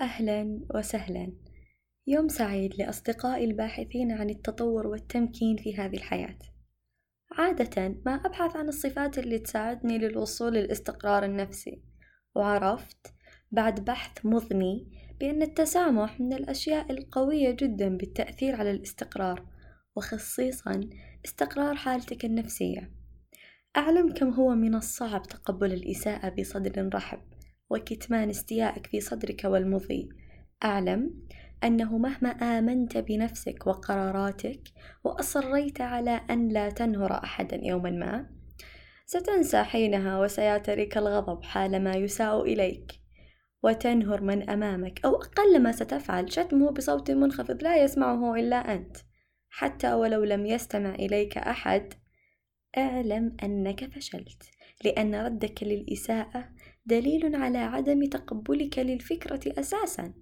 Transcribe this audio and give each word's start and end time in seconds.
أهلا 0.00 0.60
وسهلا. 0.74 1.32
يوم 2.06 2.28
سعيد 2.28 2.74
لأصدقائي 2.78 3.44
الباحثين 3.44 4.12
عن 4.12 4.30
التطور 4.30 4.86
والتمكين 4.86 5.56
في 5.56 5.76
هذه 5.76 5.96
الحياة. 5.96 6.38
عادة 7.32 7.94
ما 8.06 8.14
أبحث 8.14 8.56
عن 8.56 8.68
الصفات 8.68 9.18
اللي 9.18 9.38
تساعدني 9.38 9.98
للوصول 9.98 10.54
للاستقرار 10.54 11.24
النفسي 11.24 11.82
وعرفت 12.34 13.14
بعد 13.52 13.84
بحث 13.84 14.26
مضني 14.26 15.00
بأن 15.20 15.42
التسامح 15.42 16.20
من 16.20 16.32
الأشياء 16.32 16.92
القوية 16.92 17.50
جدا 17.50 17.96
بالتأثير 17.96 18.56
على 18.56 18.70
الاستقرار 18.70 19.46
وخصيصا 19.96 20.80
استقرار 21.24 21.74
حالتك 21.74 22.24
النفسية. 22.24 22.92
أعلم 23.76 24.14
كم 24.14 24.30
هو 24.30 24.54
من 24.54 24.74
الصعب 24.74 25.22
تقبل 25.22 25.72
الإساءة 25.72 26.28
بصدر 26.28 26.90
رحب. 26.94 27.35
وكتمان 27.70 28.30
استيائك 28.30 28.86
في 28.86 29.00
صدرك 29.00 29.44
والمضي. 29.44 30.08
أعلم 30.64 31.14
أنه 31.64 31.98
مهما 31.98 32.28
آمنت 32.28 32.98
بنفسك 32.98 33.66
وقراراتك 33.66 34.60
وأصريت 35.04 35.80
على 35.80 36.20
أن 36.30 36.48
لا 36.48 36.70
تنهر 36.70 37.12
أحدا 37.24 37.60
يوما 37.62 37.90
ما 37.90 38.26
ستنسى 39.06 39.62
حينها 39.62 40.18
وسيعتريك 40.18 40.98
الغضب 40.98 41.44
حالما 41.44 41.92
يساء 41.96 42.42
إليك. 42.42 42.92
وتنهر 43.62 44.20
من 44.20 44.50
أمامك 44.50 45.04
أو 45.04 45.16
أقل 45.16 45.62
ما 45.62 45.72
ستفعل 45.72 46.32
شتمه 46.32 46.70
بصوت 46.70 47.10
منخفض 47.10 47.62
لا 47.62 47.82
يسمعه 47.82 48.34
إلا 48.34 48.56
أنت. 48.56 48.96
حتى 49.50 49.92
ولو 49.92 50.24
لم 50.24 50.46
يستمع 50.46 50.94
إليك 50.94 51.38
أحد 51.38 51.94
اعلم 52.78 53.36
أنك 53.42 53.94
فشلت. 53.94 54.42
لأن 54.84 55.14
ردك 55.14 55.62
للإساءة 55.62 56.48
دليل 56.86 57.36
على 57.36 57.58
عدم 57.58 58.04
تقبلك 58.04 58.78
للفكرة 58.78 59.40
أساسًا 59.46 60.12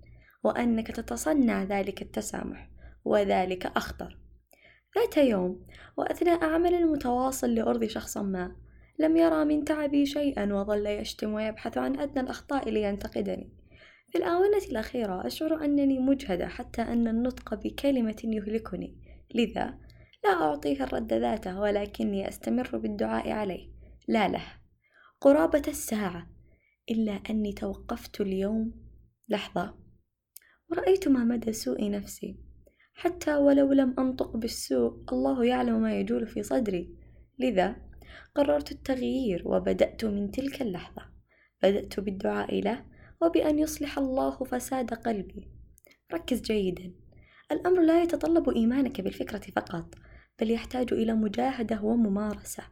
وأنك 0.44 0.90
تتصنع 0.90 1.62
ذلك 1.62 2.02
التسامح 2.02 2.70
وذلك 3.04 3.66
أخطر. 3.66 4.18
ذات 4.98 5.16
يوم 5.16 5.66
وأثناء 5.96 6.44
عمل 6.44 6.74
المتواصل 6.74 7.54
لأرضي 7.54 7.88
شخصا 7.88 8.22
ما 8.22 8.56
لم 8.98 9.16
يرى 9.16 9.44
من 9.44 9.64
تعبي 9.64 10.06
شيئا 10.06 10.54
وظل 10.54 10.86
يشتم 10.86 11.34
ويبحث 11.34 11.78
عن 11.78 12.00
أدنى 12.00 12.20
الأخطاء 12.20 12.70
لينتقدني. 12.70 13.52
في 14.12 14.18
الآونة 14.18 14.58
الأخيرة 14.70 15.26
أشعر 15.26 15.64
أنني 15.64 15.98
مجهدة 15.98 16.48
حتى 16.48 16.82
أن 16.82 17.08
النطق 17.08 17.54
بكلمة 17.54 18.22
يهلكني 18.24 18.96
لذا 19.34 19.74
لا 20.24 20.30
أعطيه 20.30 20.84
الرد 20.84 21.12
ذاته 21.12 21.60
ولكني 21.60 22.28
أستمر 22.28 22.76
بالدعاء 22.76 23.30
عليه. 23.30 23.68
لا 24.08 24.28
له 24.28 24.44
قرابة 25.20 25.62
الساعة 25.68 26.26
إلا 26.90 27.12
أني 27.12 27.52
توقفت 27.52 28.20
اليوم. 28.20 28.84
لحظة. 29.28 29.74
ورأيت 30.70 31.08
ما 31.08 31.24
مدى 31.24 31.52
سوء 31.52 31.90
نفسي. 31.90 32.36
حتى 32.94 33.34
ولو 33.34 33.72
لم 33.72 33.94
أنطق 33.98 34.36
بالسوء 34.36 35.04
الله 35.12 35.44
يعلم 35.44 35.82
ما 35.82 36.00
يجول 36.00 36.26
في 36.26 36.42
صدري. 36.42 36.96
لذا 37.38 37.76
قررت 38.34 38.72
التغيير 38.72 39.48
وبدأت 39.48 40.04
من 40.04 40.30
تلك 40.30 40.62
اللحظة. 40.62 41.02
بدأت 41.62 42.00
بالدعاء 42.00 42.60
له 42.60 42.84
وبأن 43.22 43.58
يصلح 43.58 43.98
الله 43.98 44.44
فساد 44.44 44.94
قلبي. 44.94 45.50
ركز 46.12 46.40
جيدا. 46.40 46.92
الأمر 47.52 47.82
لا 47.82 48.02
يتطلب 48.02 48.48
إيمانك 48.48 49.00
بالفكرة 49.00 49.50
فقط 49.56 49.94
بل 50.40 50.50
يحتاج 50.50 50.92
إلى 50.92 51.14
مجاهدة 51.14 51.82
وممارسة. 51.82 52.62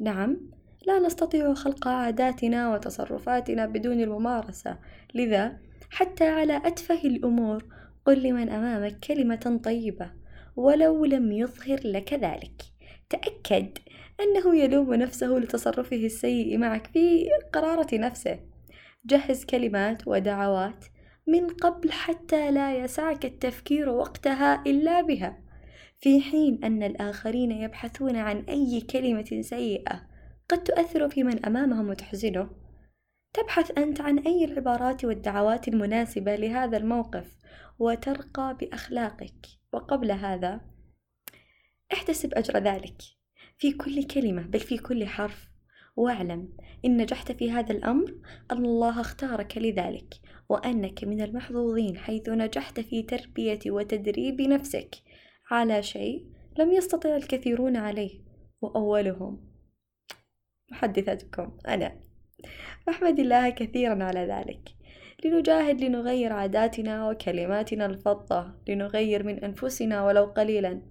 نعم 0.00 0.61
لا 0.86 0.98
نستطيع 0.98 1.54
خلق 1.54 1.88
عاداتنا 1.88 2.74
وتصرفاتنا 2.74 3.66
بدون 3.66 4.00
الممارسة. 4.00 4.78
لذا 5.14 5.58
حتى 5.90 6.24
على 6.24 6.56
أتفه 6.56 7.00
الأمور 7.04 7.64
قل 8.04 8.22
لمن 8.22 8.48
أمامك 8.48 8.98
كلمة 8.98 9.60
طيبة 9.64 10.10
ولو 10.56 11.04
لم 11.04 11.32
يظهر 11.32 11.80
لك 11.84 12.14
ذلك. 12.14 12.62
تأكد 13.10 13.78
أنه 14.20 14.56
يلوم 14.56 14.94
نفسه 14.94 15.26
لتصرفه 15.26 15.96
السيء 15.96 16.58
معك 16.58 16.86
في 16.86 17.28
قرارة 17.52 17.94
نفسه. 17.94 18.40
جهز 19.06 19.44
كلمات 19.44 20.02
ودعوات 20.06 20.84
من 21.26 21.48
قبل 21.48 21.92
حتى 21.92 22.50
لا 22.50 22.76
يسعك 22.76 23.24
التفكير 23.24 23.88
وقتها 23.88 24.62
إلا 24.66 25.00
بها. 25.00 25.38
في 26.00 26.20
حين 26.20 26.64
أن 26.64 26.82
الآخرين 26.82 27.50
يبحثون 27.50 28.16
عن 28.16 28.44
أي 28.48 28.80
كلمة 28.80 29.40
سيئة 29.40 30.11
قد 30.52 30.64
تؤثر 30.64 31.08
في 31.08 31.24
من 31.24 31.46
أمامهم 31.46 31.88
وتحزنه. 31.88 32.50
تبحث 33.32 33.78
أنت 33.78 34.00
عن 34.00 34.18
أي 34.18 34.44
العبارات 34.44 35.04
والدعوات 35.04 35.68
المناسبة 35.68 36.34
لهذا 36.36 36.76
الموقف 36.76 37.36
وترقى 37.78 38.56
بأخلاقك. 38.60 39.46
وقبل 39.72 40.12
هذا 40.12 40.60
احتسب 41.92 42.34
أجر 42.34 42.58
ذلك 42.58 43.02
في 43.58 43.72
كل 43.72 44.04
كلمة 44.04 44.42
بل 44.42 44.60
في 44.60 44.78
كل 44.78 45.06
حرف. 45.06 45.48
واعلم 45.96 46.48
إن 46.84 46.96
نجحت 46.96 47.32
في 47.32 47.50
هذا 47.50 47.72
الأمر 47.72 48.14
أن 48.50 48.64
الله 48.64 49.00
اختارك 49.00 49.58
لذلك 49.58 50.14
وأنك 50.48 51.04
من 51.04 51.20
المحظوظين 51.20 51.96
حيث 51.96 52.28
نجحت 52.28 52.80
في 52.80 53.02
تربية 53.02 53.60
وتدريب 53.66 54.40
نفسك 54.40 54.94
على 55.50 55.82
شيء 55.82 56.26
لم 56.58 56.72
يستطع 56.72 57.16
الكثيرون 57.16 57.76
عليه 57.76 58.20
وأولهم 58.60 59.51
محدثتكم. 60.72 61.58
أنا 61.68 61.92
أحمد 62.88 63.18
الله 63.18 63.50
كثيرا 63.50 64.04
على 64.04 64.20
ذلك. 64.20 64.68
لنجاهد 65.24 65.80
لنغير 65.80 66.32
عاداتنا 66.32 67.08
وكلماتنا 67.08 67.86
الفضة 67.86 68.54
لنغير 68.68 69.22
من 69.26 69.44
أنفسنا 69.44 70.04
ولو 70.04 70.24
قليلا. 70.24 70.82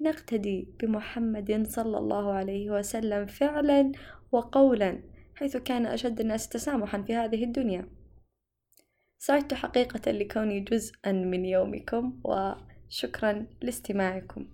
لنقتدي 0.00 0.68
بمحمد 0.80 1.66
صلى 1.66 1.98
الله 1.98 2.32
عليه 2.32 2.70
وسلم 2.70 3.26
فعلا 3.26 3.92
وقولا 4.32 5.02
حيث 5.34 5.56
كان 5.56 5.86
أشد 5.86 6.20
الناس 6.20 6.48
تسامحا 6.48 7.02
في 7.02 7.14
هذه 7.14 7.44
الدنيا. 7.44 7.88
سعدت 9.18 9.54
حقيقة 9.54 10.10
لكوني 10.10 10.60
جزءا 10.60 11.12
من 11.12 11.44
يومكم 11.44 12.20
وشكرا 12.24 13.46
لاستماعكم. 13.62 14.46